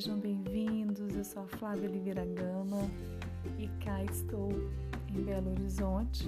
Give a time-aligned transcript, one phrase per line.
[0.00, 1.14] sejam bem-vindos.
[1.14, 2.88] Eu sou a Flávia Oliveira Gama
[3.58, 4.50] e cá estou
[5.10, 6.26] em Belo Horizonte,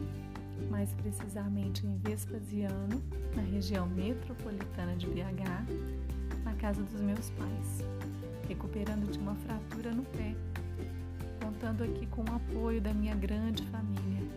[0.68, 3.02] mais precisamente em Vespasiano,
[3.34, 7.78] na região metropolitana de BH, na casa dos meus pais,
[8.46, 10.34] recuperando de uma fratura no pé,
[11.42, 14.28] contando aqui com o apoio da minha grande família.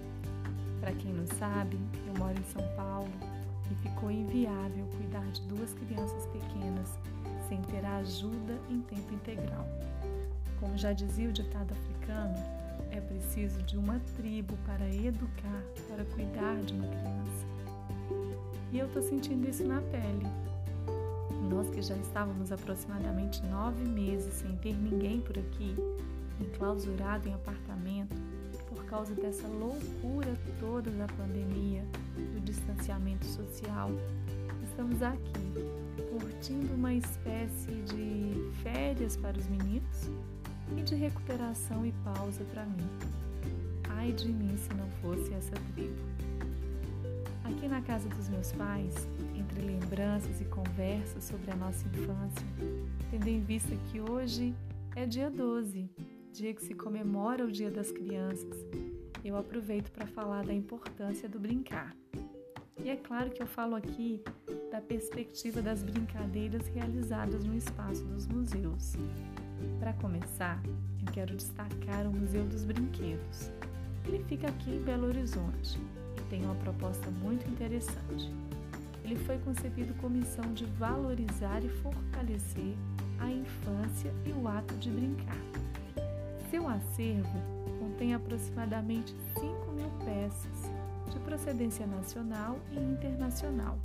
[0.79, 1.77] Para quem não sabe,
[2.07, 3.11] eu moro em São Paulo
[3.69, 6.97] e ficou inviável cuidar de duas crianças pequenas
[7.47, 9.67] sem ter a ajuda em tempo integral.
[10.59, 12.35] Como já dizia o ditado africano,
[12.91, 17.45] é preciso de uma tribo para educar, para cuidar de uma criança.
[18.71, 20.25] E eu estou sentindo isso na pele.
[21.49, 25.75] Nós que já estávamos aproximadamente nove meses sem ter ninguém por aqui,
[26.39, 28.15] enclausurado em apartamento,
[28.67, 31.85] por causa dessa loucura toda da pandemia,
[32.33, 33.91] do distanciamento social,
[34.75, 35.31] estamos aqui
[36.11, 40.09] curtindo uma espécie de férias para os meninos
[40.77, 42.89] e de recuperação e pausa para mim.
[43.87, 45.95] Ai de mim se não fosse essa tribo.
[47.45, 48.93] Aqui na casa dos meus pais,
[49.33, 52.45] entre lembranças e conversas sobre a nossa infância,
[53.09, 54.53] tendo em vista que hoje
[54.93, 55.89] é dia 12,
[56.33, 58.57] dia que se comemora o Dia das Crianças,
[59.23, 61.95] eu aproveito para falar da importância do brincar.
[62.83, 64.21] E é claro que eu falo aqui
[64.69, 68.93] da perspectiva das brincadeiras realizadas no espaço dos museus.
[69.79, 73.49] Para começar, eu quero destacar o Museu dos Brinquedos.
[74.05, 75.79] Ele fica aqui em Belo Horizonte
[76.17, 78.29] e tem uma proposta muito interessante.
[79.03, 82.75] Ele foi concebido com missão de valorizar e fortalecer
[83.19, 85.37] a infância e o ato de brincar.
[86.51, 87.39] Seu acervo
[87.79, 90.74] contém aproximadamente 5 mil peças
[91.11, 93.77] de procedência nacional e internacional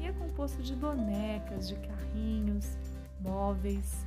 [0.00, 2.66] e é composto de bonecas, de carrinhos,
[3.20, 4.04] móveis,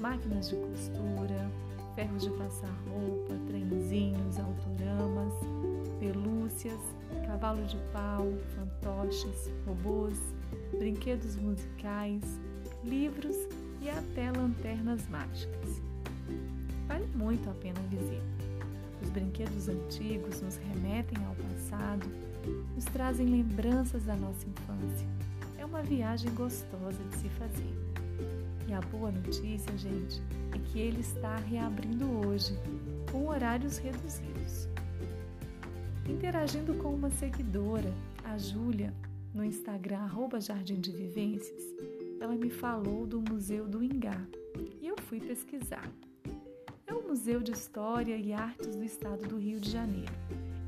[0.00, 1.50] máquinas de costura,
[1.94, 5.34] ferros de passar roupa, trenzinhos, autoramas,
[6.00, 6.80] pelúcias,
[7.26, 10.18] cavalo de pau, fantoches, robôs,
[10.76, 12.22] brinquedos musicais,
[12.84, 13.36] livros
[13.80, 15.80] e até lanternas mágicas.
[16.86, 18.57] Vale muito a pena a visita.
[19.02, 22.06] Os brinquedos antigos nos remetem ao passado,
[22.74, 25.06] nos trazem lembranças da nossa infância.
[25.56, 27.74] É uma viagem gostosa de se fazer.
[28.66, 30.22] E a boa notícia, gente,
[30.54, 32.52] é que ele está reabrindo hoje,
[33.10, 34.68] com horários reduzidos.
[36.08, 37.92] Interagindo com uma seguidora,
[38.24, 38.94] a Júlia,
[39.34, 41.62] no Instagram arroba Jardim de Vivências,
[42.20, 44.20] ela me falou do Museu do Ingá
[44.80, 45.88] e eu fui pesquisar.
[47.28, 50.14] Museu de História e Artes do Estado do Rio de Janeiro.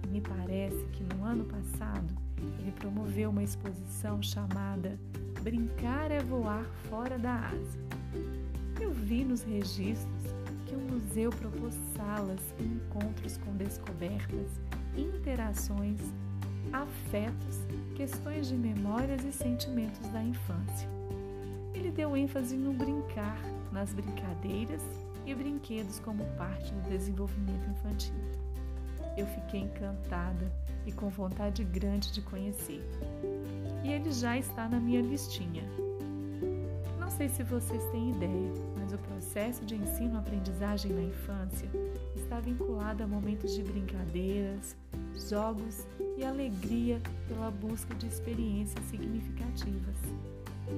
[0.04, 2.14] E me parece que no ano passado
[2.58, 5.00] ele promoveu uma exposição chamada
[5.40, 7.78] Brincar é Voar Fora da Asa
[8.78, 10.34] eu vi nos registros
[10.66, 14.60] que o museu propôs salas e encontros com descobertas,
[14.94, 15.98] interações,
[16.74, 17.60] afetos,
[17.96, 20.86] questões de memórias e sentimentos da infância.
[21.72, 23.40] Ele deu ênfase no brincar,
[23.72, 24.82] nas brincadeiras
[25.30, 28.14] e brinquedos como parte do desenvolvimento infantil.
[29.16, 30.52] Eu fiquei encantada
[30.86, 32.82] e com vontade grande de conhecer.
[33.84, 35.64] E ele já está na minha listinha
[37.20, 41.68] sei se vocês têm ideia, mas o processo de ensino-aprendizagem na infância
[42.16, 44.74] está vinculado a momentos de brincadeiras,
[45.28, 45.86] jogos
[46.16, 46.98] e alegria
[47.28, 49.98] pela busca de experiências significativas.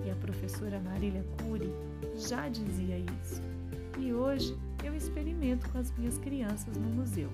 [0.04, 1.72] E a professora Marília Cury
[2.16, 3.40] já dizia isso.
[3.98, 7.30] E hoje eu experimento com as minhas crianças no museu.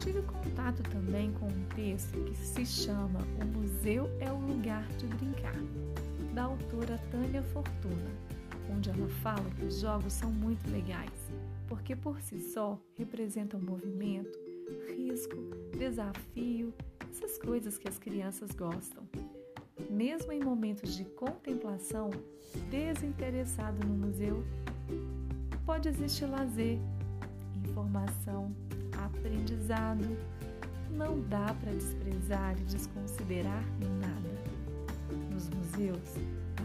[0.00, 5.06] Tive contato também com um texto que se chama O Museu é o Lugar de
[5.06, 5.56] Brincar
[6.34, 8.10] da autora Tânia Fortuna,
[8.70, 11.10] onde ela fala que os jogos são muito legais,
[11.66, 14.38] porque por si só representam movimento,
[14.96, 15.36] risco,
[15.76, 16.72] desafio,
[17.10, 19.02] essas coisas que as crianças gostam.
[19.90, 22.10] Mesmo em momentos de contemplação,
[22.70, 24.44] desinteressado no museu,
[25.68, 26.78] pode existir lazer,
[27.62, 28.50] informação,
[29.04, 30.16] aprendizado.
[30.90, 33.62] Não dá para desprezar e desconsiderar
[34.00, 36.16] nada nos museus,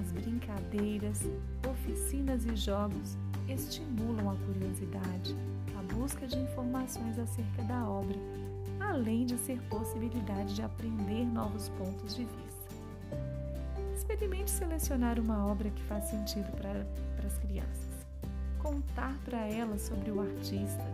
[0.02, 1.22] as brincadeiras,
[1.70, 3.18] oficinas e jogos
[3.50, 5.36] estimulam a curiosidade,
[5.78, 8.18] a busca de informações acerca da obra,
[8.80, 12.74] além de ser possibilidade de aprender novos pontos de vista.
[13.94, 17.93] Experimente selecionar uma obra que faz sentido para, para as crianças,
[18.64, 20.86] contar para elas sobre o artista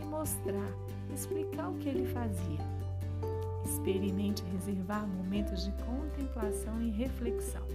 [0.00, 0.70] e mostrar,
[1.12, 2.74] explicar o que ele fazia
[3.64, 7.66] Experimente reservar momentos de contemplação e reflexão.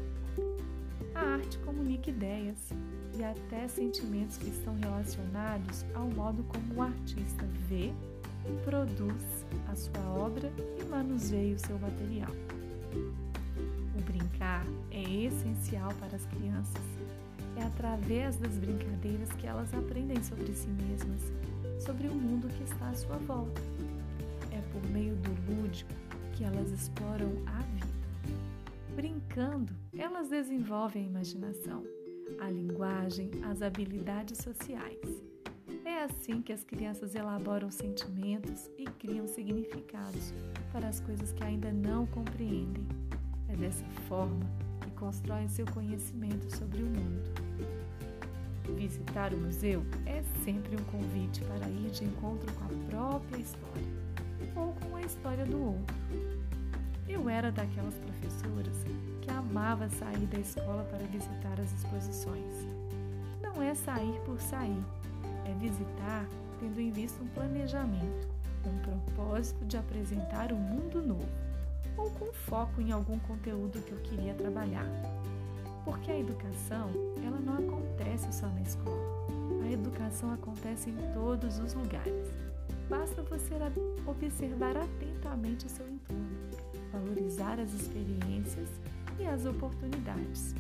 [1.16, 2.70] A arte comunica ideias,
[3.18, 7.92] e até sentimentos que estão relacionados ao modo como o artista vê,
[8.64, 12.32] produz a sua obra e manuseia o seu material.
[13.98, 16.84] O brincar é essencial para as crianças.
[17.60, 21.22] É através das brincadeiras que elas aprendem sobre si mesmas,
[21.78, 23.62] sobre o mundo que está à sua volta.
[24.50, 25.92] É por meio do lúdico
[26.32, 27.86] que elas exploram a vida.
[28.96, 31.84] Brincando, elas desenvolvem a imaginação,
[32.40, 35.22] a linguagem, as habilidades sociais.
[35.84, 40.34] É assim que as crianças elaboram sentimentos e criam significados
[40.72, 42.88] para as coisas que ainda não compreendem.
[43.50, 44.69] É dessa forma
[45.00, 47.32] constroem seu conhecimento sobre o mundo.
[48.76, 53.88] Visitar o museu é sempre um convite para ir de encontro com a própria história
[54.56, 55.96] ou com a história do outro.
[57.08, 58.76] Eu era daquelas professoras
[59.22, 62.54] que amava sair da escola para visitar as exposições.
[63.42, 64.84] Não é sair por sair,
[65.46, 66.28] é visitar
[66.60, 68.28] tendo em vista um planejamento,
[68.66, 71.49] um propósito de apresentar um mundo novo,
[72.00, 74.88] ou com foco em algum conteúdo que eu queria trabalhar.
[75.84, 76.90] Porque a educação,
[77.26, 79.20] ela não acontece só na escola.
[79.64, 82.28] A educação acontece em todos os lugares.
[82.90, 83.56] Basta você
[84.08, 86.38] observar atentamente o seu entorno,
[86.92, 88.70] valorizar as experiências
[89.20, 90.56] e as oportunidades.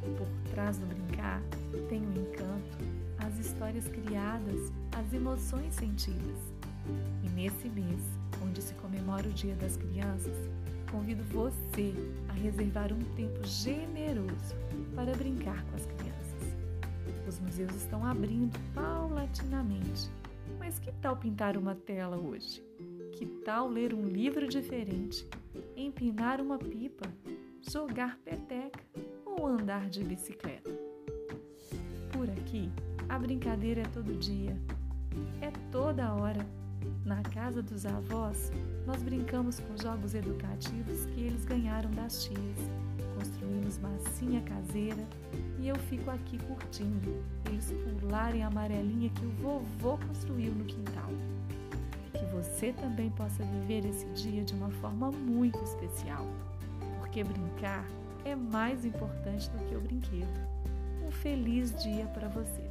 [0.00, 1.40] Por trás do brincar
[1.88, 2.78] tem o encanto,
[3.18, 6.57] as histórias criadas, as emoções sentidas.
[7.24, 8.00] E nesse mês,
[8.42, 10.36] onde se comemora o Dia das Crianças,
[10.90, 11.92] convido você
[12.28, 14.54] a reservar um tempo generoso
[14.94, 16.18] para brincar com as crianças.
[17.26, 20.10] Os museus estão abrindo paulatinamente,
[20.58, 22.62] mas que tal pintar uma tela hoje?
[23.12, 25.28] Que tal ler um livro diferente,
[25.76, 27.06] empinar uma pipa,
[27.60, 28.80] jogar peteca
[29.26, 30.70] ou andar de bicicleta?
[32.12, 32.70] Por aqui,
[33.08, 34.56] a brincadeira é todo dia,
[35.40, 36.57] é toda hora.
[37.08, 38.52] Na casa dos avós,
[38.86, 42.58] nós brincamos com jogos educativos que eles ganharam das tias.
[43.16, 45.02] Construímos massinha caseira
[45.58, 51.08] e eu fico aqui curtindo eles pularem a amarelinha que o vovô construiu no quintal.
[52.12, 56.26] Que você também possa viver esse dia de uma forma muito especial,
[56.98, 57.86] porque brincar
[58.26, 60.28] é mais importante do que o brinquedo.
[61.06, 62.68] Um feliz dia para vocês!